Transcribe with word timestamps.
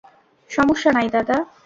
সমস্যা 0.49 0.89
নাই, 0.91 1.07
দাদা। 1.09 1.37